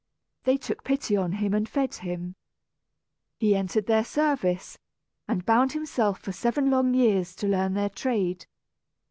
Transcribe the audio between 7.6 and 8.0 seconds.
their